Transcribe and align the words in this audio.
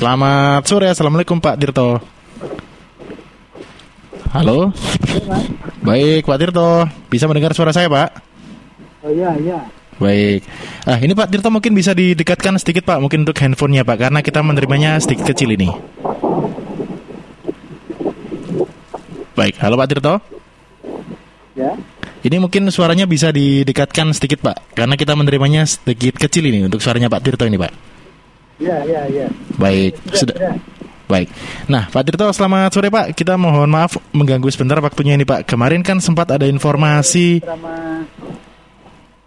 Selamat 0.00 0.64
sore, 0.64 0.88
Assalamualaikum 0.88 1.36
Pak 1.44 1.60
Tirto. 1.60 2.00
Halo? 4.32 4.72
Baik, 5.84 6.24
Pak 6.24 6.40
Tirto. 6.40 6.88
Bisa 7.12 7.28
mendengar 7.28 7.52
suara 7.52 7.68
saya, 7.68 7.84
Pak? 7.92 8.08
Oh 9.04 9.12
iya, 9.12 9.36
iya. 9.36 9.60
Baik. 10.00 10.40
Ah, 10.88 10.96
ini 10.96 11.12
Pak 11.12 11.28
Tirto 11.28 11.52
mungkin 11.52 11.76
bisa 11.76 11.92
didekatkan 11.92 12.56
sedikit 12.56 12.88
Pak, 12.88 12.96
mungkin 12.96 13.28
untuk 13.28 13.36
handphonenya 13.44 13.84
Pak, 13.84 14.08
karena 14.08 14.24
kita 14.24 14.40
menerimanya 14.40 14.96
sedikit 15.04 15.36
kecil 15.36 15.52
ini. 15.52 15.68
Baik, 19.36 19.60
halo 19.60 19.76
Pak 19.76 19.88
Tirto. 19.92 20.16
Ya. 21.52 21.76
Ini 22.24 22.40
mungkin 22.40 22.72
suaranya 22.72 23.04
bisa 23.04 23.36
didekatkan 23.36 24.16
sedikit 24.16 24.40
Pak, 24.48 24.80
karena 24.80 24.96
kita 24.96 25.12
menerimanya 25.12 25.68
sedikit 25.68 26.16
kecil 26.16 26.48
ini 26.48 26.64
untuk 26.64 26.80
suaranya 26.80 27.12
Pak 27.12 27.20
Tirto 27.20 27.44
ini 27.44 27.60
Pak. 27.60 27.89
Iya, 28.60 28.78
iya, 28.84 29.02
iya. 29.08 29.26
Baik, 29.56 29.96
sudah. 30.12 30.36
Ya. 30.36 30.52
Baik. 31.10 31.26
Nah, 31.66 31.90
Pak 31.90 32.06
Tirto, 32.06 32.30
selamat 32.30 32.70
sore 32.70 32.86
Pak. 32.86 33.18
Kita 33.18 33.34
mohon 33.34 33.66
maaf 33.66 33.98
mengganggu 34.14 34.46
sebentar 34.52 34.78
waktunya 34.78 35.18
ini 35.18 35.26
Pak. 35.26 35.42
Kemarin 35.42 35.82
kan 35.82 35.98
sempat 35.98 36.30
ada 36.30 36.46
informasi. 36.46 37.42
Sama 37.42 38.06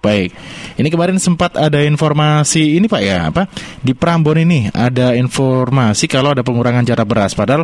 Baik. 0.04 0.36
Ini 0.76 0.88
kemarin 0.92 1.16
sempat 1.16 1.56
ada 1.56 1.80
informasi 1.80 2.76
ini 2.76 2.92
Pak 2.92 3.02
ya, 3.04 3.32
apa? 3.32 3.48
Di 3.80 3.96
Prambon 3.96 4.36
ini 4.36 4.68
ada 4.68 5.16
informasi 5.16 6.12
kalau 6.12 6.36
ada 6.36 6.44
pengurangan 6.44 6.84
jatah 6.84 7.08
beras. 7.08 7.32
Padahal 7.32 7.64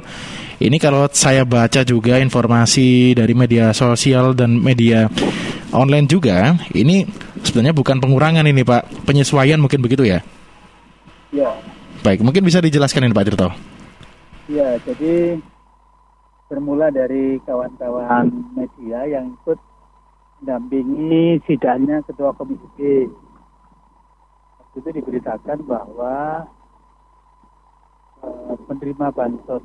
ini 0.63 0.79
kalau 0.79 1.03
saya 1.11 1.43
baca 1.43 1.83
juga 1.83 2.15
informasi 2.23 3.11
dari 3.11 3.35
media 3.35 3.75
sosial 3.75 4.31
dan 4.39 4.55
media 4.55 5.11
online 5.75 6.07
juga, 6.07 6.55
ini 6.71 7.03
sebenarnya 7.43 7.75
bukan 7.75 7.99
pengurangan 7.99 8.47
ini 8.47 8.63
Pak, 8.63 9.03
penyesuaian 9.03 9.59
mungkin 9.59 9.83
begitu 9.83 10.07
ya. 10.07 10.23
Ya. 11.33 11.51
Baik, 11.99 12.23
mungkin 12.23 12.45
bisa 12.47 12.63
dijelaskan 12.63 13.09
ini 13.09 13.15
Pak 13.15 13.25
Tirto. 13.27 13.49
Ya, 14.49 14.81
jadi 14.81 15.37
bermula 16.49 16.89
dari 16.89 17.37
kawan-kawan 17.45 18.33
media 18.57 19.05
yang 19.05 19.37
ikut 19.37 19.59
mendampingi 20.41 21.37
sidangnya 21.45 22.01
Ketua 22.07 22.33
Komisi 22.33 22.65
B. 22.73 23.05
Waktu 24.57 24.77
itu 24.81 24.89
diberitakan 25.01 25.59
bahwa 25.67 26.47
eh, 28.25 28.55
penerima 28.65 29.07
bansos 29.13 29.61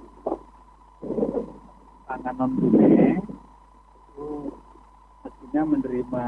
pangan 2.04 2.34
non 2.36 2.52
tunai 2.60 3.16
itu 4.12 4.28
mestinya 5.24 5.62
menerima 5.64 6.26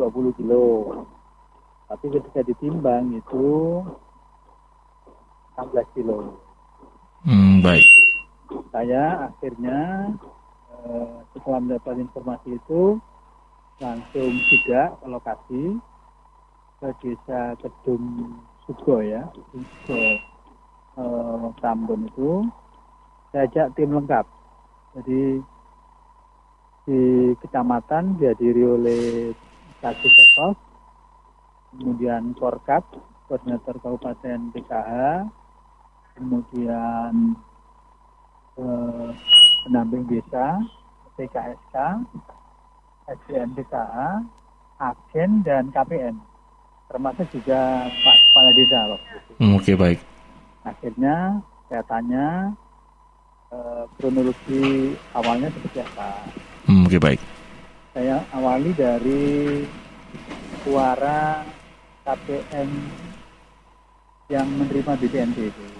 20 0.00 0.38
kilo. 0.40 0.66
Tapi 1.88 2.06
ketika 2.12 2.40
ditimbang 2.44 3.16
itu 3.16 3.80
16 5.58 5.94
kilo. 5.98 6.38
Hmm, 7.26 7.58
baik. 7.58 7.82
Saya 8.70 9.26
akhirnya 9.26 9.78
eh, 10.86 11.16
setelah 11.34 11.58
mendapat 11.58 11.98
informasi 11.98 12.54
itu 12.54 13.02
langsung 13.82 14.30
tidak 14.50 14.94
ke 15.02 15.06
lokasi 15.10 15.62
ke 16.78 16.88
desa 17.02 17.58
Kedung 17.58 18.38
Sugo 18.62 19.02
ya, 19.02 19.26
Kedung 19.34 19.66
Sugo 19.66 19.98
eh, 19.98 21.46
Tambun 21.58 22.06
itu 22.06 22.46
saya 23.34 23.50
ajak 23.50 23.74
tim 23.74 23.92
lengkap. 23.92 24.26
Jadi 24.94 25.42
di 26.88 27.02
kecamatan 27.44 28.16
dihadiri 28.16 28.64
oleh 28.64 29.02
Kasih 29.84 30.08
Sekos, 30.08 30.56
kemudian 31.76 32.32
Korkap, 32.32 32.82
koordinator 33.28 33.76
Kabupaten 33.78 34.48
PKH, 34.56 35.28
kemudian 36.18 37.38
eh, 38.58 39.08
pendamping 39.64 40.04
desa, 40.10 40.58
PKSK, 41.14 41.76
SDN 43.06 43.54
DKA, 43.54 44.26
agen 44.82 45.30
dan 45.46 45.70
KPN, 45.70 46.18
termasuk 46.90 47.26
juga 47.30 47.86
Pak 47.86 48.16
Kepala 48.30 48.50
Desa 48.52 48.80
waktu 48.90 49.14
itu. 49.14 49.32
Hmm, 49.38 49.54
Oke, 49.58 49.72
baik. 49.78 49.98
Akhirnya 50.66 51.38
saya 51.70 51.82
tanya 51.86 52.26
eh, 53.54 53.84
kronologi 53.96 54.94
awalnya 55.14 55.48
seperti 55.54 55.78
apa. 55.86 56.10
Hmm, 56.66 56.84
Oke, 56.84 56.98
baik. 56.98 57.20
Saya 57.94 58.20
awali 58.34 58.70
dari 58.76 59.64
suara 60.62 61.42
KPN 62.06 62.68
yang 64.28 64.46
menerima 64.60 64.92
BPNT 65.00 65.38
itu. 65.48 65.77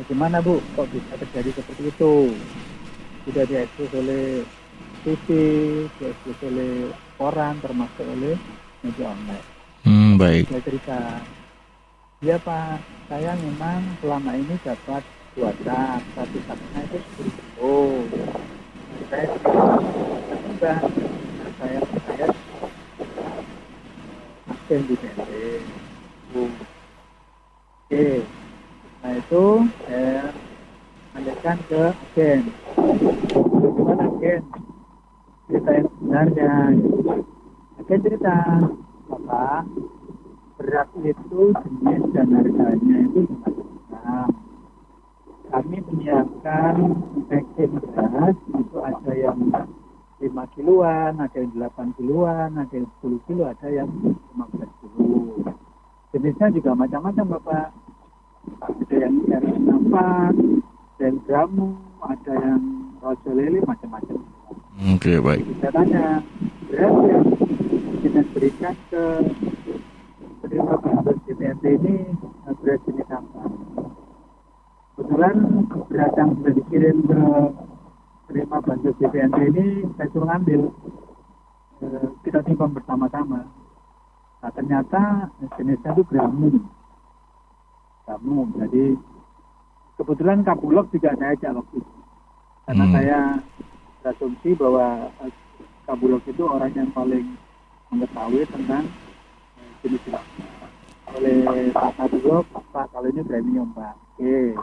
Bagaimana 0.00 0.40
Bu, 0.40 0.56
kok 0.72 0.88
bisa 0.96 1.12
terjadi 1.12 1.60
seperti 1.60 1.92
itu? 1.92 2.32
Sudah 3.28 3.44
diekspos 3.44 3.92
oleh 4.00 4.40
TV, 5.04 5.26
diekspos 6.00 6.40
oleh 6.48 6.88
koran, 7.20 7.60
termasuk 7.60 8.08
oleh 8.08 8.32
media 8.80 9.12
online. 9.12 9.46
Hmm, 9.84 10.16
baik. 10.16 10.48
Saya 10.48 10.62
cerita, 10.64 10.98
ya 12.24 12.40
Pak, 12.40 12.80
saya 13.12 13.36
memang 13.44 13.84
selama 14.00 14.40
ini 14.40 14.56
dapat 14.64 15.04
dua 15.36 15.52
tak, 15.68 16.00
satu 16.16 16.38
taknya 16.48 16.80
itu 16.88 16.98
sepuluh 17.28 18.00
kilo. 18.08 18.24
Saya 19.12 19.24
sudah 19.36 20.80
saya 21.60 21.78
saya 22.08 22.26
agen 24.48 24.80
di 24.88 24.94
BNT. 24.96 25.30
Oke, 27.90 28.24
nah 29.00 29.12
itu 29.16 29.44
saya 29.88 30.28
lanjutkan 31.16 31.56
ke 31.66 31.82
agen. 31.88 32.40
Bagaimana 32.76 34.04
agen? 34.12 34.42
Cerita 35.48 35.70
yang 35.72 35.88
sebenarnya. 35.88 36.52
Agen 37.80 38.00
cerita, 38.04 38.36
Bapak, 39.08 39.64
beras 40.60 40.90
itu 41.00 41.42
jenis 41.50 42.02
dan 42.12 42.28
harganya 42.36 42.96
itu 43.08 43.20
macam-macam. 43.26 44.28
Kami 45.50 45.76
menyiapkan 45.82 46.74
packing 47.26 47.72
beras 47.82 48.36
itu 48.54 48.76
ada 48.78 49.12
yang 49.18 49.38
5 50.20 50.54
kiloan, 50.54 51.18
ada 51.18 51.36
yang 51.40 51.50
8 51.56 51.96
kiloan, 51.98 52.54
ada 52.54 52.74
yang 52.76 52.86
10 53.02 53.18
kilo, 53.26 53.48
ada 53.48 53.66
yang 53.66 53.88
15 54.36 54.70
kilo. 54.78 55.02
Jenisnya 56.14 56.54
juga 56.54 56.70
macam-macam 56.76 57.26
Bapak. 57.40 57.66
Ada 58.60 58.96
yang 58.96 59.14
dari 59.28 59.52
nampak, 59.60 60.32
ada 60.36 61.02
yang 61.04 61.18
gramu, 61.28 61.76
ada 62.00 62.32
yang 62.32 62.62
rojo 63.00 63.30
lele, 63.32 63.60
macam-macam. 63.64 64.16
Oke, 64.96 65.20
baik. 65.20 65.44
Saya 65.60 65.72
tanya, 65.76 66.04
beras 66.68 66.96
yang 67.08 67.24
kita 68.00 68.20
berikan 68.32 68.74
ke 68.88 69.04
penerima 70.40 70.74
bansos 70.80 71.18
DPRD 71.28 71.64
ini 71.78 71.96
beras 72.64 72.80
jenis 72.88 73.08
apa? 73.12 73.42
Kebetulan 74.96 75.36
beras 75.88 76.12
yang 76.16 76.30
sudah 76.40 76.52
dikirim 76.56 76.96
ke 77.04 77.22
penerima 78.28 78.56
bansos 78.64 78.96
DPRD 78.96 79.38
ini 79.52 79.66
saya 80.00 80.08
suruh 80.10 80.28
ngambil. 80.28 80.62
Eh, 81.80 82.08
kita 82.24 82.44
timbang 82.44 82.72
bersama-sama. 82.76 83.40
Nah 84.40 84.50
ternyata 84.52 85.28
jenisnya 85.60 85.92
itu 85.92 86.02
gramu. 86.08 86.48
Gramu. 88.10 88.50
Jadi 88.58 88.98
kebetulan 89.94 90.42
Kapulok 90.42 90.90
juga 90.90 91.14
saya 91.14 91.38
ajak 91.38 91.62
waktu 91.62 91.78
itu. 91.78 91.94
Karena 92.66 92.84
Hmm. 92.90 92.94
saya 92.98 93.18
berasumsi 94.02 94.50
bahwa 94.58 94.86
eh, 95.22 95.32
Kabulok 95.86 96.26
itu 96.26 96.42
orang 96.42 96.74
yang 96.74 96.90
paling 96.90 97.26
mengetahui 97.94 98.42
tentang 98.50 98.82
eh, 99.62 99.70
jenis 99.86 100.02
jenis 100.10 100.26
oleh 101.14 101.70
Pak 101.70 101.94
Kabulok, 102.02 102.46
Pak 102.74 102.90
kalau 102.90 103.06
ini 103.14 103.22
premium 103.22 103.70
Pak. 103.70 103.94
Oke. 104.18 104.58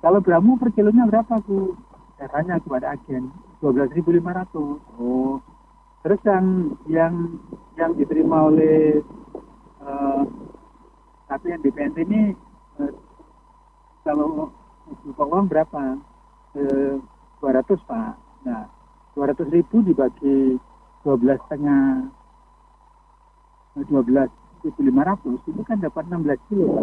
Kalau 0.00 0.20
Bramu 0.24 0.56
per 0.56 0.72
kilonya 0.72 1.04
berapa 1.04 1.44
Bu? 1.44 1.76
Saya 2.16 2.28
tanya 2.32 2.56
kepada 2.56 2.96
agen 2.96 3.28
12.500. 3.60 4.80
Oh. 4.96 5.36
Terus 6.00 6.20
yang 6.24 6.72
yang 6.88 7.14
yang 7.76 7.92
diterima 7.92 8.48
oleh 8.48 9.04
eh, 9.84 10.22
tapi 11.30 11.54
yang 11.54 11.62
di 11.62 11.70
PNT 11.70 11.96
ini 12.10 12.34
eh, 12.82 12.92
kalau 14.02 14.50
uang 15.14 15.46
berapa? 15.46 15.94
Eh, 16.58 16.98
200 17.38 17.78
Pak. 17.86 18.12
Nah, 18.42 18.66
200 19.14 19.46
ribu 19.54 19.78
dibagi 19.86 20.58
12 21.06 21.38
setengah 21.46 22.10
12.500 23.78 25.46
itu 25.46 25.60
kan 25.62 25.78
dapat 25.78 26.04
16 26.10 26.42
kilo 26.50 26.66
Pak. 26.74 26.82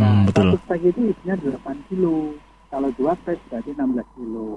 Nah, 0.00 0.08
Hmm, 0.10 0.24
betul. 0.32 0.56
satu 0.56 0.58
pack 0.64 0.80
itu 0.80 1.00
isinya 1.12 1.36
8 1.36 1.76
kilo. 1.92 2.32
Kalau 2.72 2.88
dua 2.96 3.12
pack 3.20 3.36
berarti 3.52 3.76
16 3.76 4.08
kilo. 4.16 4.56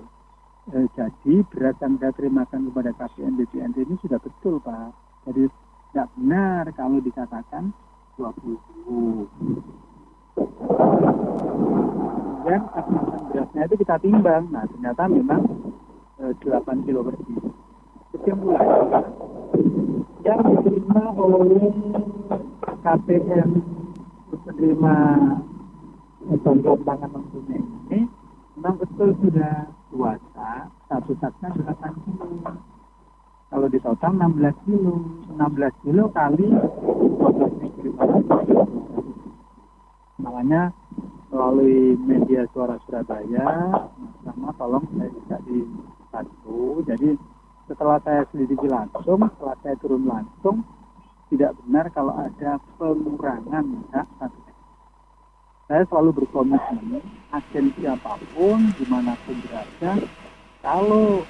Eh, 0.72 0.88
jadi 0.96 1.44
beras 1.52 1.76
yang 1.84 2.00
saya 2.00 2.16
terimakan 2.16 2.72
kepada 2.72 2.96
KPN 2.96 3.36
BPNT 3.36 3.84
ini 3.84 3.96
sudah 4.00 4.16
betul 4.24 4.64
Pak. 4.64 4.96
Jadi 5.28 5.52
tidak 5.92 6.08
benar 6.16 6.64
kalau 6.72 7.04
dikatakan 7.04 7.76
20 8.18 8.58
kilo. 8.62 9.26
kemudian 12.44 12.64
kemasan 12.76 13.22
berasnya 13.32 13.62
itu 13.66 13.76
kita 13.80 13.96
timbang 14.04 14.44
nah 14.52 14.68
ternyata 14.68 15.08
memang 15.08 15.42
eh, 16.20 16.34
8 16.44 16.84
kilo 16.84 17.08
bersih 17.08 17.40
kesimpulan 18.12 18.68
yang 20.28 20.44
diterima 20.44 21.04
oleh 21.16 21.72
KPM 22.84 23.50
penerima 24.44 24.96
bantuan 26.44 26.80
pangan 26.84 27.10
non 27.16 27.26
ini 27.32 28.04
memang 28.60 28.76
betul 28.76 29.16
sudah 29.24 29.72
puasa 29.88 30.68
satu 30.92 31.16
satnya 31.24 31.50
8 31.64 32.04
kilo 32.04 32.28
kalau 33.54 33.70
di 33.70 33.78
total 33.78 34.18
16 34.18 34.66
kilo. 34.66 34.98
16 35.38 35.86
kilo 35.86 36.10
kali 36.10 36.50
12 36.50 37.94
makanya 40.24 40.74
melalui 41.30 41.94
media 42.02 42.50
suara 42.50 42.82
Surabaya 42.86 43.46
sama 44.26 44.50
tolong 44.58 44.86
saya 44.98 45.10
bisa 45.14 45.38
dibantu. 45.46 46.82
Jadi 46.90 47.14
setelah 47.70 48.02
saya 48.02 48.26
selidiki 48.34 48.66
langsung 48.66 49.22
setelah 49.38 49.58
saya 49.62 49.76
turun 49.78 50.10
langsung 50.10 50.66
tidak 51.30 51.54
benar 51.66 51.86
kalau 51.94 52.14
ada 52.18 52.58
pengurangan 52.78 53.66
ya 53.94 54.02
satu 54.22 54.40
saya 55.72 55.88
selalu 55.88 56.22
berkomitmen 56.22 57.02
agen 57.32 57.72
siapa 57.80 58.20
pun 58.36 58.60
di 58.76 58.86
mana 58.92 59.16
pun 59.24 59.40
berada 59.48 59.92
kalau 60.60 61.24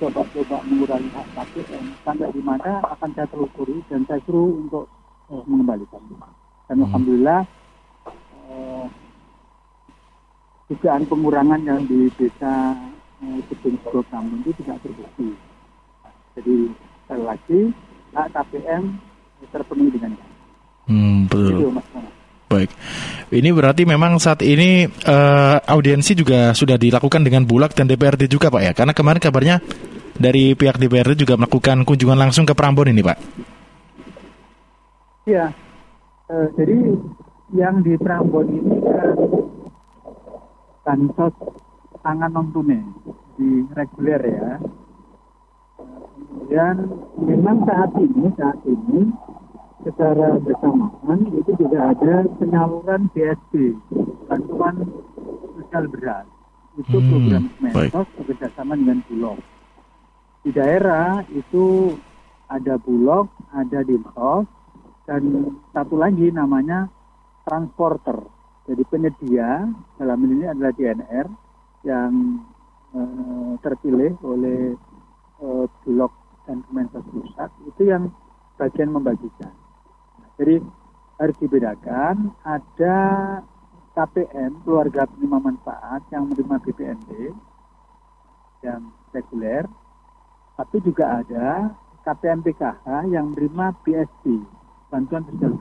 coba-coba 0.00 0.56
mengurangi 0.68 1.08
hak 1.12 1.26
KPM 1.34 1.84
sampai 2.04 2.28
di 2.32 2.42
mana 2.44 2.84
akan 2.84 3.10
saya 3.16 3.28
telusuri 3.32 3.80
dan 3.88 4.04
saya 4.04 4.20
suruh 4.28 4.52
untuk 4.60 4.84
eh, 5.32 5.42
mengembalikan 5.48 6.02
dan 6.64 6.76
Hmm. 6.80 6.84
alhamdulillah 6.88 7.40
eh, 8.48 8.84
dugaan 10.72 11.04
pengurangan 11.04 11.60
yang 11.64 11.80
di 11.84 12.08
desa 12.16 12.76
eh, 13.20 13.38
Gedung 13.48 13.76
itu 14.40 14.50
tidak 14.64 14.78
terbukti 14.80 15.28
jadi 16.34 16.56
sekali 17.04 17.22
lagi 17.24 17.60
hak 18.14 18.28
KPM 18.32 18.84
terpenuhi 19.52 19.90
dengan 19.92 20.12
baik. 20.16 20.32
Hmm, 20.88 21.18
Itu 21.28 21.36
betul. 21.36 21.70
Mas 21.72 21.86
Nana. 21.92 22.10
Baik. 22.50 22.70
Ini 23.34 23.50
berarti 23.50 23.82
memang 23.82 24.22
saat 24.22 24.46
ini 24.46 24.86
eh, 24.86 25.56
audiensi 25.58 26.14
juga 26.14 26.54
sudah 26.54 26.78
dilakukan 26.78 27.26
dengan 27.26 27.42
Bulak 27.42 27.74
dan 27.74 27.90
DPRD 27.90 28.30
juga, 28.30 28.46
Pak 28.46 28.62
ya. 28.62 28.72
Karena 28.78 28.94
kemarin 28.94 29.18
kabarnya 29.18 29.56
dari 30.14 30.54
pihak 30.54 30.78
DPRD 30.78 31.26
juga 31.26 31.34
melakukan 31.34 31.82
kunjungan 31.82 32.14
langsung 32.14 32.46
ke 32.46 32.54
Prambon 32.54 32.94
ini, 32.94 33.02
Pak. 33.02 33.18
Iya. 35.26 35.50
Eh, 36.30 36.46
jadi 36.54 36.78
yang 37.58 37.82
di 37.82 37.98
Prambon 37.98 38.46
ini 38.54 38.78
kan 38.86 39.18
bansos 40.86 41.34
tangan 42.06 42.30
non 42.30 42.54
tunai 42.54 42.86
di 43.34 43.66
reguler 43.74 44.22
ya. 44.22 44.62
Kemudian 46.14 46.76
memang 47.18 47.66
saat 47.66 47.90
ini 47.98 48.30
saat 48.38 48.62
ini 48.62 49.10
secara 49.84 50.40
bersamaan 50.40 51.20
itu 51.36 51.52
juga 51.60 51.92
ada 51.92 52.24
penyaluran 52.40 53.12
BSB 53.12 53.76
bantuan 54.26 54.88
sosial 55.54 55.84
beras 55.92 56.26
itu 56.74 56.96
Hmm, 56.98 57.08
program 57.12 57.42
baik. 57.62 57.92
Kemensos 57.92 58.08
bekerjasama 58.18 58.72
dengan 58.74 58.98
Bulog 59.06 59.38
di 60.44 60.50
daerah 60.52 61.24
itu 61.32 61.96
ada 62.52 62.76
Bulog 62.76 63.32
ada 63.56 63.80
Dinsos 63.80 64.44
dan 65.08 65.22
satu 65.72 65.96
lagi 65.96 66.28
namanya 66.28 66.92
transporter. 67.48 68.20
Jadi 68.68 68.82
penyedia 68.88 69.64
dalam 69.96 70.18
ini 70.28 70.44
adalah 70.44 70.72
DNR 70.76 71.26
yang 71.88 72.12
eh, 72.92 73.52
terpilih 73.64 74.20
oleh 74.20 74.76
eh, 75.40 75.64
Bulog 75.84 76.12
dan 76.44 76.60
Kemensos 76.68 77.04
Pusat 77.08 77.50
itu 77.64 77.82
yang 77.88 78.12
bagian 78.60 78.92
membagikan. 78.92 79.53
Jadi 80.44 80.60
harus 81.16 81.36
dibedakan 81.40 82.36
ada 82.44 82.96
KPM 83.96 84.60
keluarga 84.60 85.08
penerima 85.08 85.40
manfaat 85.40 86.04
yang 86.12 86.28
menerima 86.28 86.60
BPNT 86.60 87.32
yang 88.60 88.92
reguler, 89.16 89.64
tapi 90.60 90.76
juga 90.84 91.24
ada 91.24 91.72
KPM 92.04 92.44
PKH 92.44 93.08
yang 93.08 93.32
menerima 93.32 93.72
BSD 93.88 94.44
bantuan 94.92 95.24
sosial. 95.32 95.56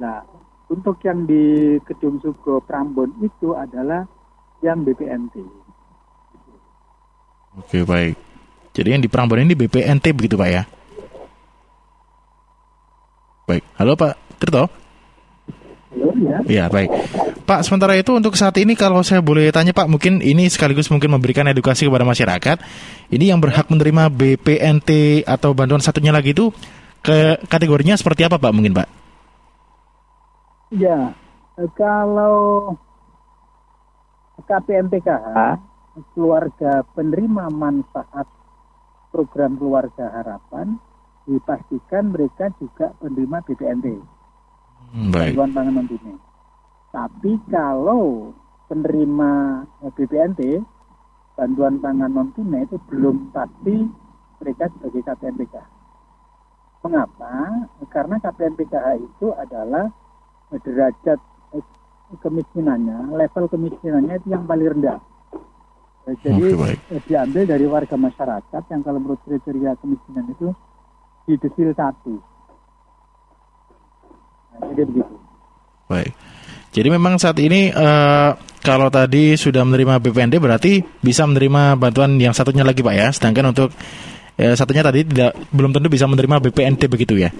Nah, 0.00 0.24
untuk 0.72 0.96
yang 1.04 1.28
di 1.28 1.76
Gedung 1.84 2.24
Sugo 2.24 2.64
Prambon 2.64 3.12
itu 3.20 3.52
adalah 3.52 4.08
yang 4.64 4.80
BPNT. 4.80 5.44
Oke, 7.60 7.84
baik. 7.84 8.16
Jadi 8.72 8.96
yang 8.96 9.04
di 9.04 9.12
Prambon 9.12 9.44
ini 9.44 9.52
BPNT 9.52 10.16
begitu, 10.16 10.40
Pak 10.40 10.48
ya? 10.48 10.64
Halo, 13.74 13.98
Pak 13.98 14.38
Tirto? 14.38 14.70
Ya. 16.46 16.70
Baik. 16.70 16.90
Pak, 17.44 17.60
sementara 17.66 17.98
itu 17.98 18.14
untuk 18.14 18.38
saat 18.38 18.54
ini 18.56 18.78
kalau 18.78 19.02
saya 19.02 19.18
boleh 19.20 19.50
tanya 19.50 19.74
Pak, 19.74 19.90
mungkin 19.90 20.22
ini 20.22 20.46
sekaligus 20.46 20.88
mungkin 20.88 21.10
memberikan 21.10 21.46
edukasi 21.50 21.86
kepada 21.86 22.06
masyarakat. 22.06 22.56
Ini 23.10 23.34
yang 23.34 23.42
berhak 23.42 23.66
menerima 23.68 24.10
BPNT 24.14 25.22
atau 25.26 25.52
bantuan 25.52 25.82
satunya 25.82 26.14
lagi 26.14 26.32
itu 26.32 26.54
ke 27.02 27.36
kategorinya 27.50 27.98
seperti 27.98 28.24
apa 28.24 28.38
Pak 28.40 28.52
mungkin 28.54 28.78
Pak? 28.78 28.88
Ya, 30.74 31.12
kalau 31.74 32.74
KPM 34.46 34.90
PKH 34.90 35.60
keluarga 36.14 36.82
penerima 36.94 37.50
manfaat 37.54 38.26
program 39.14 39.54
keluarga 39.54 40.10
harapan 40.10 40.78
dipastikan 41.24 42.12
mereka 42.12 42.52
juga 42.60 42.92
penerima 43.00 43.40
BPNT. 43.48 43.86
Hmm, 44.94 45.10
baik. 45.10 45.34
bantuan 45.34 45.50
pangan 45.56 45.74
non 45.74 45.86
tunai. 45.90 46.16
Tapi 46.94 47.32
kalau 47.50 48.30
penerima 48.70 49.30
BPNT 49.98 50.62
bantuan 51.34 51.82
pangan 51.82 52.10
non 52.12 52.28
tunai 52.36 52.62
itu 52.62 52.78
belum 52.86 53.34
pasti 53.34 53.88
mereka 54.38 54.70
sebagai 54.76 55.02
KPM 55.02 55.34
PKH. 55.40 55.66
Mengapa? 56.84 57.34
Karena 57.88 58.20
KPM 58.20 58.54
PKH 58.60 58.88
itu 59.00 59.26
adalah 59.32 59.88
derajat 60.52 61.18
eh, 61.56 61.64
kemiskinannya, 62.20 63.16
level 63.16 63.44
kemiskinannya 63.48 64.20
itu 64.20 64.28
yang 64.30 64.44
paling 64.44 64.68
rendah. 64.78 65.00
Eh, 66.04 66.14
Jadi 66.20 66.52
baik. 66.52 66.78
eh, 66.92 67.02
diambil 67.08 67.42
dari 67.48 67.64
warga 67.64 67.96
masyarakat 67.96 68.62
yang 68.68 68.80
kalau 68.84 69.00
menurut 69.00 69.18
kriteria 69.24 69.74
kemiskinan 69.80 70.28
itu 70.28 70.52
di 71.24 71.34
desil 71.40 71.72
satu. 71.72 72.14
Nah, 74.54 74.70
jadi 74.72 74.84
begitu. 74.86 75.14
Baik. 75.88 76.12
Jadi 76.74 76.88
memang 76.90 77.22
saat 77.22 77.38
ini 77.38 77.70
eh, 77.70 78.30
kalau 78.64 78.90
tadi 78.90 79.38
sudah 79.38 79.62
menerima 79.62 80.02
BPNT 80.02 80.42
berarti 80.42 80.82
bisa 80.82 81.22
menerima 81.22 81.78
bantuan 81.78 82.18
yang 82.18 82.34
satunya 82.34 82.66
lagi 82.66 82.82
Pak 82.82 82.94
ya. 82.94 83.08
Sedangkan 83.14 83.54
untuk 83.54 83.70
eh, 84.34 84.54
satunya 84.58 84.82
tadi 84.82 85.06
tidak 85.06 85.38
belum 85.54 85.70
tentu 85.70 85.86
bisa 85.86 86.10
menerima 86.10 86.42
BPNT 86.50 86.90
begitu 86.90 87.14
ya. 87.14 87.30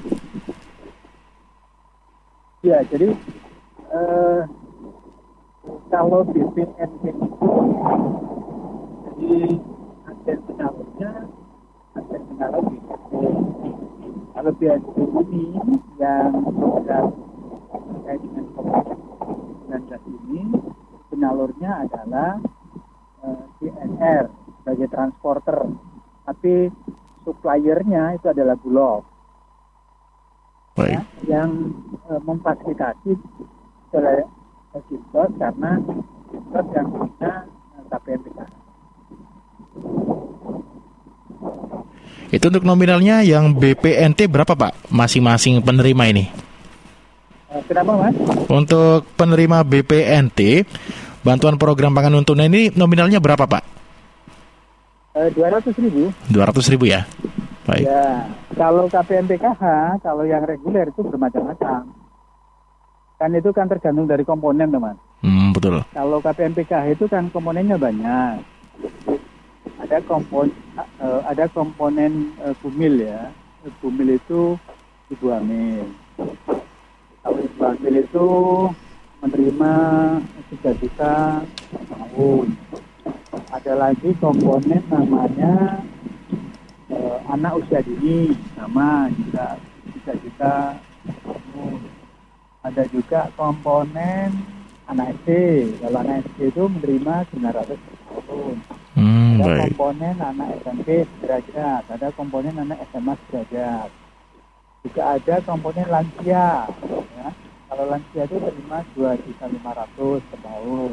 Ya, 2.62 2.78
jadi 2.86 3.10
eh, 3.90 4.40
kalau 5.90 6.22
BPNT 6.30 7.02
itu 7.10 7.50
jadi 9.04 9.34
agen 10.06 10.38
penyalurnya 10.46 11.10
agen 11.98 12.20
penyalur 12.30 12.64
Kalau 14.44 14.60
BPNT 14.60 15.24
ini 15.24 15.56
yang 15.96 16.44
program 16.52 17.16
terkait 17.72 18.20
dengan 18.20 18.44
COVID-19 18.52 19.88
ini 20.04 20.42
penyalurnya 21.08 21.88
adalah 21.88 22.36
eh, 23.24 23.44
DNR 23.64 24.28
sebagai 24.60 24.92
transporter, 24.92 25.64
tapi 26.28 26.68
suppliernya 27.24 28.20
itu 28.20 28.28
adalah 28.28 28.60
Bulog 28.60 29.08
ya, 30.76 31.00
yang 31.24 31.72
eh, 32.12 32.20
memfasilitasi 32.20 33.16
oleh 33.96 34.28
Gimbot 34.92 35.40
karena 35.40 35.80
Gimbot 36.28 36.66
yang 36.76 36.92
punya 36.92 37.48
eh, 37.48 37.84
KPM 37.88 38.20
PKH. 38.28 38.52
Itu 42.34 42.50
untuk 42.50 42.66
nominalnya 42.66 43.22
yang 43.22 43.54
BPNT 43.54 44.26
berapa 44.26 44.58
Pak 44.58 44.90
masing-masing 44.90 45.62
penerima 45.62 46.04
ini? 46.10 46.24
Eh, 47.54 47.62
kenapa 47.70 47.94
mas? 47.94 48.14
Untuk 48.50 49.06
penerima 49.14 49.62
BPNT 49.62 50.66
bantuan 51.22 51.54
program 51.54 51.94
pangan 51.94 52.18
non 52.18 52.26
tunai 52.26 52.50
ini 52.50 52.74
nominalnya 52.74 53.22
berapa 53.22 53.46
Pak? 53.46 53.62
Eh, 55.14 55.30
200 55.30 55.70
ribu. 55.78 56.10
200 56.34 56.72
ribu 56.74 56.90
ya. 56.90 57.06
Baik. 57.64 57.86
Ya, 57.86 58.28
kalau 58.58 58.90
KPM 58.90 59.24
PKH, 59.30 59.62
kalau 60.02 60.26
yang 60.26 60.42
reguler 60.44 60.90
itu 60.90 61.00
bermacam-macam. 61.00 61.86
Kan 63.14 63.30
itu 63.30 63.54
kan 63.54 63.70
tergantung 63.70 64.10
dari 64.10 64.26
komponen 64.26 64.68
teman. 64.68 64.98
Hmm, 65.22 65.54
betul. 65.54 65.80
Kalau 65.94 66.18
KPMPKH 66.18 66.98
itu 66.98 67.06
kan 67.06 67.30
komponennya 67.30 67.78
banyak. 67.78 68.42
Ada 69.80 70.04
kompon 70.04 70.52
uh, 70.76 71.20
ada 71.24 71.48
komponen 71.48 72.36
uh, 72.44 72.52
bumil 72.60 73.00
ya. 73.00 73.32
Bumil 73.80 74.20
itu 74.20 74.60
ibu 75.08 75.26
hamil. 75.32 75.88
Kalau 77.24 77.38
ibu 77.40 77.60
hamil 77.64 77.94
itu 78.04 78.28
menerima 79.24 79.72
3 80.52 80.80
juta 80.84 81.14
tahun. 81.88 82.46
Ada 83.48 83.72
lagi 83.72 84.12
komponen 84.20 84.84
namanya 84.92 85.80
uh, 86.92 87.16
anak 87.32 87.64
usia 87.64 87.80
dini 87.80 88.36
sama 88.52 89.08
juga 89.16 89.56
3 90.04 90.22
juta 90.24 90.54
tahun. 91.24 91.80
Ada 92.64 92.84
juga 92.92 93.32
komponen 93.32 94.44
anak 94.92 95.16
SD. 95.24 95.28
Kalau 95.80 95.98
anak 96.04 96.20
SD 96.28 96.52
itu 96.52 96.62
menerima 96.68 97.14
900 97.32 97.80
tahun. 98.28 98.83
Hmm, 99.34 99.42
ada 99.42 99.66
baik. 99.66 99.74
komponen 99.74 100.16
anak 100.22 100.48
SMP 100.62 100.88
sederajat, 101.02 101.82
ada 101.90 102.08
komponen 102.14 102.54
anak 102.54 102.78
SMA 102.94 103.14
sederajat. 103.26 103.90
Juga 104.86 105.02
ada 105.18 105.34
komponen 105.42 105.86
lansia. 105.90 106.70
Ya. 107.18 107.28
Kalau 107.66 107.84
lansia 107.90 108.22
itu 108.30 108.36
terima 108.38 108.78
2.500 108.94 110.22
per 110.30 110.38
tahun. 110.38 110.92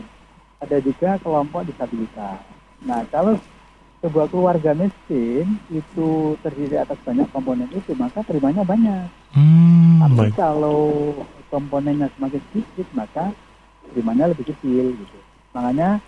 Ada 0.61 0.77
juga 0.81 1.09
kelompok 1.21 1.61
disabilitas. 1.69 2.41
Nah, 2.81 3.05
kalau 3.13 3.37
sebuah 4.01 4.25
keluarga 4.33 4.73
miskin 4.73 5.61
itu 5.69 6.33
terdiri 6.41 6.81
atas 6.81 6.97
banyak 7.05 7.29
komponen 7.29 7.69
itu, 7.69 7.93
maka 7.93 8.25
terimanya 8.25 8.65
banyak. 8.65 9.05
Hmm, 9.37 10.01
Tapi 10.01 10.17
baik. 10.17 10.33
kalau 10.33 11.13
komponennya 11.53 12.09
semakin 12.17 12.41
sedikit, 12.49 12.87
maka 12.97 13.29
terimanya 13.93 14.33
lebih 14.33 14.49
kecil 14.49 14.97
gitu. 14.97 15.17
Makanya 15.53 16.01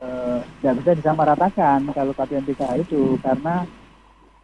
eh, 0.00 0.38
tidak 0.60 0.74
bisa 0.82 0.90
disamaratakan 0.98 1.78
kalau 1.94 2.12
KPMPK 2.16 2.62
itu 2.82 3.16
karena 3.20 3.64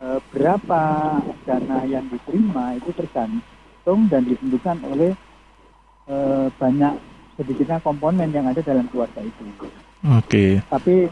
eh, 0.01 0.19
berapa 0.33 0.83
dana 1.45 1.79
yang 1.89 2.07
diterima 2.09 2.77
itu 2.77 2.93
tergantung 2.95 4.09
dan 4.13 4.23
ditentukan 4.25 4.79
oleh 4.87 5.13
eh, 6.09 6.47
banyak 6.57 6.95
sedikitnya 7.37 7.79
komponen 7.85 8.33
yang 8.33 8.49
ada 8.49 8.65
dalam 8.65 8.89
keluarga 8.89 9.21
itu. 9.21 9.45
Oke. 10.07 10.61
Tapi 10.73 11.11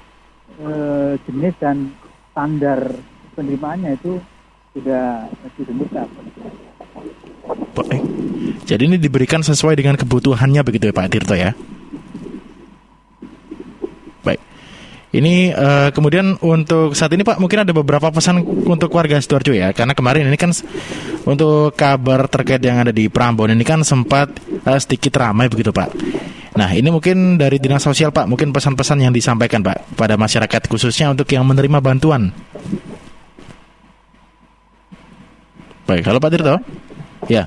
eh, 0.60 1.12
jenis 1.28 1.54
dan 1.60 1.92
standar 2.32 2.80
penerimaannya 3.34 3.98
itu 3.98 4.18
sudah 4.74 5.30
ditentukan. 5.54 6.08
Baik. 7.74 8.02
Jadi 8.64 8.82
ini 8.88 8.96
diberikan 8.98 9.44
sesuai 9.44 9.76
dengan 9.76 9.94
kebutuhannya 9.94 10.62
begitu 10.64 10.90
ya 10.90 10.94
Pak 10.96 11.08
Tirto 11.12 11.34
ya? 11.36 11.52
Baik. 14.24 14.40
Ini 15.14 15.54
eh, 15.54 15.88
kemudian 15.94 16.35
untuk 16.42 16.99
saat 16.99 17.14
ini 17.14 17.23
Pak 17.23 17.38
mungkin 17.38 17.62
ada 17.62 17.71
beberapa 17.71 18.11
pesan 18.11 18.42
untuk 18.66 18.90
warga 18.90 19.14
Sidoarjo 19.23 19.54
ya 19.54 19.71
karena 19.71 19.94
kemarin 19.94 20.26
ini 20.26 20.35
kan 20.35 20.50
untuk 21.23 21.71
kabar 21.78 22.26
terkait 22.26 22.59
yang 22.59 22.83
ada 22.83 22.90
di 22.90 23.06
Prambon 23.06 23.54
ini 23.54 23.62
kan 23.62 23.87
sempat 23.87 24.35
eh, 24.42 24.80
sedikit 24.83 25.14
ramai 25.23 25.47
begitu 25.47 25.71
Pak. 25.71 25.94
Nah 26.59 26.66
ini 26.75 26.90
mungkin 26.90 27.38
dari 27.38 27.62
dinas 27.62 27.87
sosial 27.87 28.11
Pak 28.11 28.26
mungkin 28.26 28.50
pesan-pesan 28.50 29.06
yang 29.06 29.14
disampaikan 29.14 29.62
Pak 29.62 29.94
pada 29.94 30.18
masyarakat 30.18 30.66
khususnya 30.66 31.14
untuk 31.14 31.30
yang 31.30 31.47
menerima 31.47 31.78
bantuan. 31.78 32.35
Baik, 35.87 36.11
halo 36.11 36.18
Pak 36.18 36.30
Tirto. 36.35 36.59
Ya, 37.30 37.47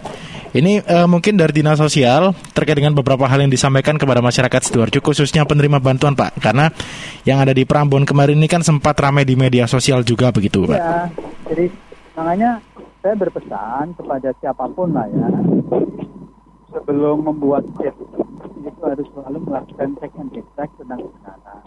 ini 0.55 0.79
eh, 0.79 1.07
mungkin 1.09 1.35
dari 1.35 1.51
dinas 1.51 1.81
sosial 1.81 2.31
terkait 2.55 2.77
dengan 2.79 2.95
beberapa 2.95 3.27
hal 3.27 3.43
yang 3.43 3.51
disampaikan 3.51 3.99
kepada 3.99 4.23
masyarakat 4.23 4.61
sidoarjo 4.63 4.99
khususnya 5.03 5.43
penerima 5.43 5.83
bantuan 5.83 6.15
Pak, 6.15 6.39
karena 6.39 6.71
yang 7.27 7.43
ada 7.43 7.51
di 7.51 7.67
Prambon 7.67 8.07
kemarin 8.07 8.39
ini 8.39 8.47
kan 8.47 8.63
sempat 8.63 8.95
ramai 8.99 9.27
di 9.27 9.35
media 9.35 9.67
sosial 9.67 10.07
juga 10.07 10.31
begitu 10.31 10.63
Pak. 10.63 10.79
Ya, 10.79 11.11
jadi 11.51 11.65
makanya 12.15 12.51
saya 13.03 13.15
berpesan 13.19 13.95
kepada 13.97 14.29
siapa 14.39 14.65
pun 14.71 14.91
lah 14.95 15.07
ya, 15.11 15.27
sebelum 16.71 17.27
membuat 17.27 17.63
statement 17.75 18.27
itu 18.67 18.81
harus 18.83 19.07
selalu 19.15 19.37
melakukan 19.47 19.89
check 20.03 20.13
and 20.19 20.29
check 20.35 20.69
tentang 20.75 20.99
kebenaran. 20.99 21.63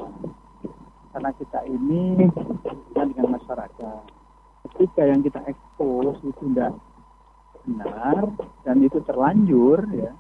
Karena 1.11 1.31
kita 1.35 1.61
ini 1.67 2.29
dengan 2.95 3.27
masyarakat. 3.35 4.03
Ketika 4.71 5.03
yang 5.03 5.25
kita 5.25 5.41
expose 5.49 6.21
itu 6.23 6.55
tidak 6.55 6.77
benar 7.65 8.33
dan 8.65 8.77
itu 8.81 8.99
terlanjur 9.05 9.85
ya 9.93 10.13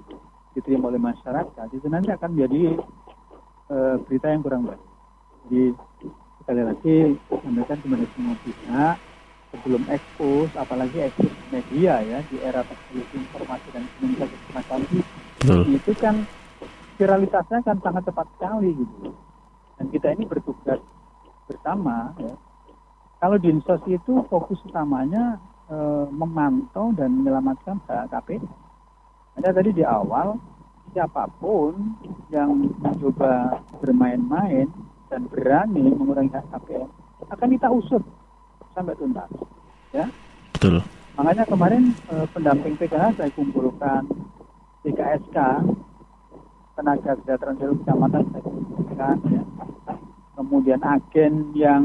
diterima 0.51 0.91
oleh 0.91 0.99
masyarakat, 0.99 1.67
itu 1.71 1.87
nanti 1.87 2.11
akan 2.11 2.31
menjadi 2.35 2.75
eh, 3.71 3.97
berita 4.03 4.27
yang 4.35 4.43
kurang 4.43 4.63
baik. 4.67 4.83
Jadi 5.47 5.63
sekali 6.43 6.63
lagi 6.67 6.97
sampaikan 7.31 7.79
kepada 7.79 8.07
semua 8.17 8.35
pihak 8.43 8.97
sebelum 9.51 9.83
ekspos, 9.91 10.51
apalagi 10.59 10.99
ekspos 11.07 11.31
media 11.55 12.03
ya 12.03 12.19
di 12.27 12.37
era 12.43 12.67
teknologi 12.67 13.17
informasi 13.19 13.69
dan 13.71 13.83
komunikasi 13.99 14.37
semacam 14.51 14.79
ini, 14.91 15.01
Betul. 15.39 15.63
itu 15.75 15.93
kan 15.99 16.15
viralitasnya 16.99 17.59
kan 17.65 17.77
sangat 17.81 18.03
cepat 18.11 18.27
sekali 18.37 18.71
gitu. 18.75 19.11
Dan 19.81 19.87
kita 19.89 20.07
ini 20.13 20.25
bertugas 20.29 20.81
bersama 21.49 22.13
ya. 22.21 22.35
Kalau 23.21 23.37
di 23.37 23.53
Insos 23.53 23.85
itu 23.85 24.25
fokus 24.33 24.61
utamanya 24.65 25.37
eh, 25.71 26.07
memantau 26.11 26.91
dan 26.99 27.23
menyelamatkan 27.23 27.79
hak 27.87 28.11
KPI. 28.11 28.43
Ada 29.39 29.55
tadi 29.55 29.71
di 29.71 29.87
awal 29.87 30.37
siapa 30.91 31.31
pun 31.39 31.95
yang 32.35 32.51
mencoba 32.83 33.63
bermain-main 33.79 34.67
dan 35.07 35.31
berani 35.31 35.95
mengurangi 35.95 36.35
hak 36.35 36.67
akan 37.31 37.49
kita 37.55 37.69
usut 37.71 38.03
sampai 38.75 38.99
tuntas. 38.99 39.31
Ya, 39.95 40.07
Betul. 40.55 40.83
makanya 41.15 41.47
kemarin 41.47 41.95
eh, 42.11 42.27
pendamping 42.35 42.75
PKH 42.79 43.19
saya 43.19 43.31
kumpulkan 43.35 44.07
PKSK 44.83 45.39
tenaga 46.79 47.13
kesejahteraan 47.19 47.57
sosial 47.59 47.77
kecamatan 47.83 48.23
saya 48.31 48.43
kumpulkan 48.43 49.17
ya. 49.31 49.43
Kemudian 50.41 50.81
agen 50.81 51.53
yang 51.53 51.85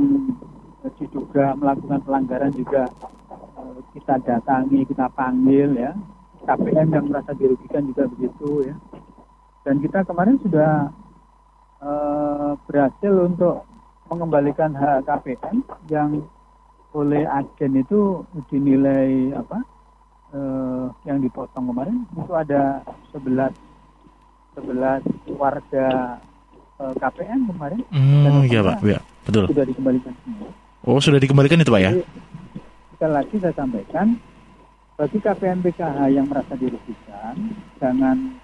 diduga 0.96 1.58
melakukan 1.58 2.00
pelanggaran 2.06 2.54
juga 2.56 2.88
kita 3.92 4.16
datangi, 4.20 4.84
kita 4.86 5.08
panggil 5.12 5.76
ya. 5.76 5.92
KPM 6.46 6.94
yang 6.94 7.06
merasa 7.10 7.34
dirugikan 7.34 7.90
juga 7.90 8.06
begitu 8.06 8.70
ya. 8.70 8.76
Dan 9.66 9.82
kita 9.82 10.06
kemarin 10.06 10.38
sudah 10.40 10.94
eh, 11.82 12.52
berhasil 12.66 13.14
untuk 13.26 13.66
mengembalikan 14.06 14.70
hak 14.72 15.10
KPM 15.10 15.66
yang 15.90 16.22
oleh 16.94 17.26
agen 17.26 17.74
itu 17.76 18.22
dinilai 18.48 19.34
apa 19.36 19.60
eh, 20.32 20.86
yang 21.04 21.18
dipotong 21.20 21.66
kemarin 21.68 22.06
itu 22.14 22.32
ada 22.32 22.80
11 23.12 23.52
11 24.56 25.02
warga 25.36 25.88
eh, 26.80 26.94
KPM 26.96 27.40
kemarin 27.52 27.82
Hmm, 27.90 28.46
iya 28.46 28.62
Pak, 28.62 28.78
ya, 28.86 29.00
betul. 29.26 29.50
sudah 29.50 29.66
dikembalikan. 29.66 30.14
Oh 30.86 31.02
sudah 31.02 31.18
dikembalikan 31.18 31.58
itu 31.60 31.74
Pak 31.74 31.82
ya? 31.82 31.92
Jadi, 31.92 32.04
sekali 32.96 33.12
lagi 33.12 33.36
saya 33.44 33.52
sampaikan 33.52 34.16
bagi 34.96 35.20
KPM 35.20 35.60
PKH 35.60 36.00
yang 36.16 36.32
merasa 36.32 36.56
dirugikan 36.56 37.36
jangan 37.76 38.40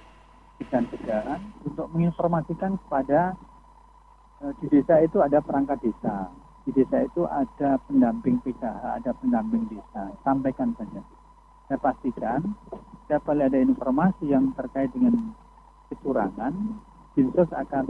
segan-segan 0.60 1.40
untuk 1.64 1.88
menginformasikan 1.96 2.76
kepada 2.84 3.40
eh, 4.44 4.52
di 4.60 4.68
desa 4.68 5.00
itu 5.00 5.24
ada 5.24 5.40
perangkat 5.40 5.80
desa. 5.80 6.28
Di 6.68 6.76
desa 6.76 7.00
itu 7.00 7.24
ada 7.26 7.80
pendamping 7.88 8.44
PKH 8.44 8.84
ada 9.00 9.12
pendamping 9.16 9.72
desa. 9.72 10.12
Sampaikan 10.28 10.76
saja. 10.76 11.00
Saya 11.72 11.80
pastikan 11.80 12.52
setiap 13.08 13.24
kali 13.24 13.48
ada 13.48 13.56
informasi 13.56 14.36
yang 14.36 14.52
terkait 14.60 14.92
dengan 14.92 15.32
kecurangan 15.88 16.52
Dinsos 17.16 17.52
akan 17.56 17.88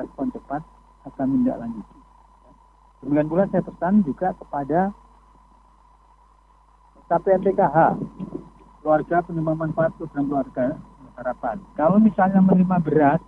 respon 0.00 0.28
cepat 0.32 0.64
akan 1.04 1.26
menindaklanjuti. 1.28 1.98
Demikian 3.04 3.28
pula 3.28 3.44
saya 3.52 3.60
pesan 3.64 4.00
juga 4.04 4.32
kepada 4.36 4.92
KPMPKH, 7.04 7.76
keluarga 8.80 9.16
penerima 9.24 9.52
manfaat 9.52 9.92
program 10.00 10.24
keluarga 10.24 10.66
harapan. 11.20 11.56
Kalau 11.76 11.98
misalnya 12.00 12.40
menerima 12.40 12.78
beras 12.80 13.22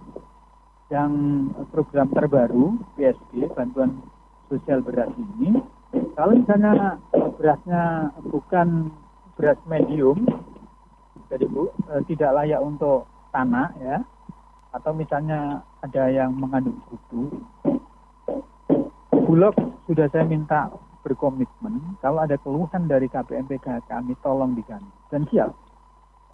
yang 0.88 1.12
program 1.74 2.08
terbaru 2.14 2.78
PSB 2.96 3.52
bantuan 3.52 4.00
sosial 4.48 4.80
beras 4.80 5.12
ini, 5.16 5.60
kalau 6.16 6.32
misalnya 6.32 6.96
berasnya 7.36 8.14
bukan 8.32 8.90
beras 9.36 9.60
medium, 9.68 10.24
jadi 11.28 11.44
bu 11.44 11.68
eh, 11.92 12.02
tidak 12.08 12.32
layak 12.32 12.60
untuk 12.64 13.04
tanah 13.34 13.76
ya, 13.82 14.00
atau 14.72 14.92
misalnya 14.96 15.60
ada 15.84 16.08
yang 16.08 16.32
mengandung 16.32 16.80
kutu, 16.88 17.28
Bulog 19.26 19.58
sudah 19.90 20.06
saya 20.14 20.22
minta 20.22 20.70
berkomitmen 21.06 22.02
kalau 22.02 22.26
ada 22.26 22.34
keluhan 22.42 22.90
dari 22.90 23.06
KPMPK 23.06 23.86
kami 23.86 24.18
tolong 24.18 24.58
diganti 24.58 24.90
dan 25.06 25.22
siap 25.30 25.54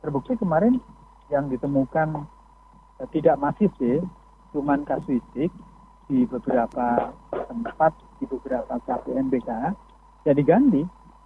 terbukti 0.01 0.41
kemarin 0.41 0.81
yang 1.29 1.53
ditemukan 1.53 2.25
tidak 3.11 3.35
masif 3.41 3.73
sih, 3.83 3.99
cuman 4.55 4.87
kasuistik 4.87 5.51
di 6.07 6.23
beberapa 6.29 7.11
tempat, 7.33 7.93
di 8.23 8.25
beberapa 8.31 8.79
KPNBK, 8.87 9.51
ya 10.29 10.33
diganti. 10.37 10.85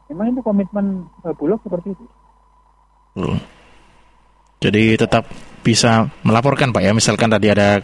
Memang 0.09 0.33
itu 0.33 0.41
komitmen 0.41 1.11
uh, 1.26 1.35
Bulog 1.35 1.61
seperti 1.67 1.93
itu. 1.93 2.07
Betul. 3.12 3.37
Jadi 4.62 4.85
tetap 4.97 5.29
bisa 5.61 6.09
melaporkan 6.25 6.73
Pak 6.73 6.81
ya, 6.81 6.95
misalkan 6.97 7.29
tadi 7.29 7.53
ada 7.53 7.83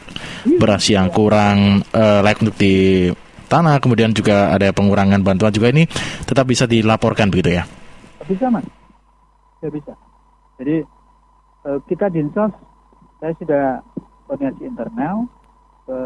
beras 0.56 0.88
yang 0.88 1.10
kurang 1.12 1.84
uh, 1.92 2.24
layak 2.24 2.40
untuk 2.40 2.56
di 2.56 3.10
tanah, 3.52 3.76
kemudian 3.84 4.16
juga 4.16 4.48
ada 4.56 4.72
pengurangan 4.72 5.20
bantuan 5.20 5.52
juga 5.52 5.68
ini 5.68 5.84
tetap 6.24 6.48
bisa 6.48 6.64
dilaporkan 6.64 7.28
begitu 7.28 7.60
ya? 7.60 7.68
Bisa 8.24 8.48
mas, 8.48 8.64
ya 9.60 9.68
bisa. 9.68 9.92
Jadi 10.56 10.80
uh, 11.68 11.78
kita 11.84 12.08
dinsos, 12.08 12.52
saya 13.20 13.32
sudah 13.36 13.64
koordinasi 14.24 14.64
internal 14.64 15.28
ke 15.84 15.98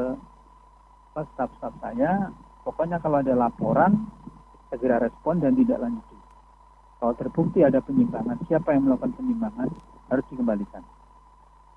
staf-staf 1.15 1.73
saya, 1.79 2.35
pokoknya 2.67 2.99
kalau 2.99 3.23
ada 3.23 3.39
laporan 3.39 4.11
segera 4.69 4.99
respon 4.99 5.39
dan 5.39 5.55
tidak 5.55 5.79
lanjuti. 5.79 6.19
Kalau 6.97 7.13
terbukti 7.15 7.61
ada 7.63 7.79
penyimpangan, 7.79 8.41
siapa 8.51 8.75
yang 8.75 8.89
melakukan 8.89 9.15
penyimpangan 9.15 9.69
harus 10.11 10.25
dikembalikan. 10.33 10.83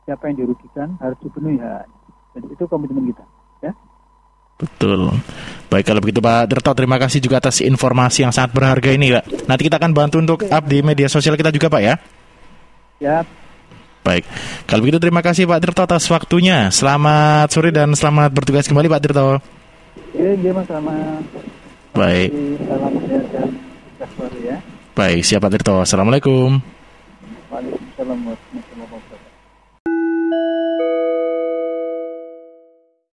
Siapa 0.08 0.32
yang 0.32 0.42
dirugikan 0.42 0.98
harus 0.98 1.20
dipenuhi 1.22 1.60
hak. 1.62 1.86
Jadi 2.34 2.48
itu 2.56 2.64
komitmen 2.66 3.06
kita, 3.14 3.26
ya. 3.62 3.72
Betul. 4.60 5.16
Baik 5.72 5.86
kalau 5.88 6.02
begitu 6.04 6.20
Pak 6.20 6.52
Dirto, 6.52 6.72
terima 6.76 7.00
kasih 7.00 7.24
juga 7.24 7.40
atas 7.40 7.64
informasi 7.64 8.28
yang 8.28 8.34
sangat 8.36 8.52
berharga 8.52 8.92
ini 8.92 9.16
Pak. 9.16 9.48
Nanti 9.48 9.62
kita 9.66 9.80
akan 9.80 9.92
bantu 9.96 10.20
untuk 10.20 10.40
up 10.52 10.64
di 10.68 10.84
media 10.84 11.08
sosial 11.08 11.40
kita 11.40 11.54
juga 11.56 11.72
Pak 11.72 11.82
ya. 11.82 11.96
Ya. 13.00 13.18
Baik, 14.04 14.28
kalau 14.68 14.84
begitu 14.84 15.00
terima 15.00 15.24
kasih 15.24 15.48
Pak 15.48 15.60
Dirto 15.64 15.82
atas 15.86 16.04
waktunya. 16.12 16.68
Selamat 16.74 17.48
sore 17.56 17.72
dan 17.72 17.96
selamat 17.96 18.36
bertugas 18.36 18.68
kembali 18.68 18.92
Pak 18.92 19.02
Dirto. 19.02 19.40
Ya, 20.18 20.34
iya 20.36 20.52
Mas, 20.52 20.66
selamat. 20.66 21.22
Baik. 21.94 22.30
Dan 22.34 24.32
ya. 24.42 24.58
Baik, 24.96 25.22
siapa 25.24 25.48
Tirto? 25.48 25.80
Assalamualaikum. 25.80 26.60
Waalaikumsalam. 27.52 28.20